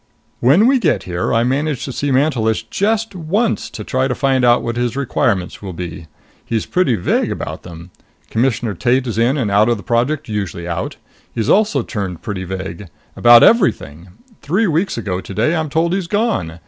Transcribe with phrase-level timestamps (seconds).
[0.39, 4.43] "When we get here, I manage to see Mantelish just once to try to find
[4.43, 6.07] out what his requirements will be.
[6.43, 7.91] He's pretty vague about them.
[8.31, 10.95] Commissioner Tate is in and out of the Project usually out.
[11.35, 12.87] He's also turned pretty vague.
[13.15, 14.07] About everything.
[14.41, 16.59] Three weeks ago today I'm told he's gone.